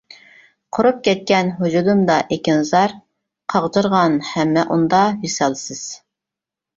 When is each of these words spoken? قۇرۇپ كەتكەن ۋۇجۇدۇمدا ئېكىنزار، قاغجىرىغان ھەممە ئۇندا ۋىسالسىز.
قۇرۇپ 0.75 1.01
كەتكەن 1.07 1.49
ۋۇجۇدۇمدا 1.57 2.15
ئېكىنزار، 2.35 2.95
قاغجىرىغان 3.53 4.15
ھەممە 4.31 4.63
ئۇندا 4.69 5.03
ۋىسالسىز. 5.27 5.83